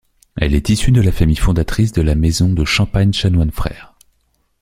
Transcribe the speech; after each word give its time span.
Elle 0.35 0.55
est 0.55 0.69
issue 0.69 0.89
de 0.91 0.99
la 0.99 1.11
famille 1.11 1.35
fondatrice 1.35 1.91
de 1.91 2.01
la 2.01 2.15
maison 2.15 2.51
de 2.51 2.65
champagne 2.65 3.13
Chanoine 3.13 3.51
Frères. 3.51 3.93